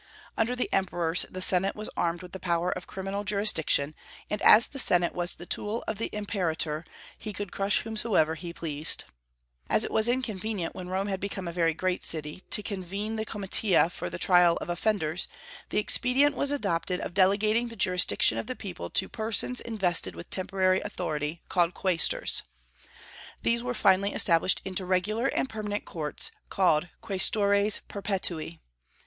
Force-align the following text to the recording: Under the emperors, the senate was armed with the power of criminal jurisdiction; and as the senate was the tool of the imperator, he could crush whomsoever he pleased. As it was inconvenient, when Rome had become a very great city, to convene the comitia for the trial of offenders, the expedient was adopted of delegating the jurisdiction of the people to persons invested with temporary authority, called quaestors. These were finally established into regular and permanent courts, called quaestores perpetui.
Under 0.35 0.55
the 0.55 0.67
emperors, 0.73 1.27
the 1.29 1.43
senate 1.43 1.75
was 1.75 1.87
armed 1.95 2.23
with 2.23 2.31
the 2.31 2.39
power 2.39 2.71
of 2.71 2.87
criminal 2.87 3.23
jurisdiction; 3.23 3.93
and 4.31 4.41
as 4.41 4.65
the 4.65 4.79
senate 4.79 5.13
was 5.13 5.35
the 5.35 5.45
tool 5.45 5.83
of 5.87 5.99
the 5.99 6.07
imperator, 6.11 6.83
he 7.19 7.31
could 7.31 7.51
crush 7.51 7.81
whomsoever 7.81 8.33
he 8.33 8.51
pleased. 8.51 9.03
As 9.69 9.83
it 9.83 9.91
was 9.91 10.07
inconvenient, 10.07 10.73
when 10.73 10.89
Rome 10.89 11.05
had 11.05 11.19
become 11.19 11.47
a 11.47 11.51
very 11.51 11.75
great 11.75 12.03
city, 12.03 12.41
to 12.49 12.63
convene 12.63 13.15
the 13.15 13.25
comitia 13.27 13.91
for 13.91 14.09
the 14.09 14.17
trial 14.17 14.57
of 14.57 14.69
offenders, 14.71 15.27
the 15.69 15.77
expedient 15.77 16.35
was 16.35 16.51
adopted 16.51 16.99
of 17.01 17.13
delegating 17.13 17.67
the 17.67 17.75
jurisdiction 17.75 18.39
of 18.39 18.47
the 18.47 18.55
people 18.55 18.89
to 18.89 19.07
persons 19.07 19.61
invested 19.61 20.15
with 20.15 20.31
temporary 20.31 20.81
authority, 20.81 21.43
called 21.47 21.75
quaestors. 21.75 22.41
These 23.43 23.61
were 23.61 23.75
finally 23.75 24.13
established 24.15 24.63
into 24.65 24.83
regular 24.83 25.27
and 25.27 25.47
permanent 25.47 25.85
courts, 25.85 26.31
called 26.49 26.87
quaestores 27.03 27.81
perpetui. 27.87 28.59